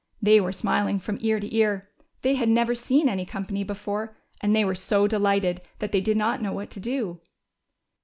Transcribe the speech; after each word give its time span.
They 0.19 0.41
were 0.41 0.51
smiling 0.51 0.97
from 0.97 1.19
ear 1.21 1.39
to 1.39 1.55
ear. 1.55 1.87
They 2.23 2.33
had 2.33 2.49
neA^er 2.49 2.75
seen 2.75 3.07
any 3.07 3.23
company 3.23 3.63
before, 3.63 4.17
and 4.41 4.55
they 4.55 4.65
were 4.65 4.73
so 4.73 5.05
delighted 5.05 5.61
that 5.77 5.91
they 5.91 6.01
did 6.01 6.17
not 6.17 6.39
knoAV 6.41 6.55
AA^hat 6.63 6.69
to 6.69 6.79
do. 6.79 7.21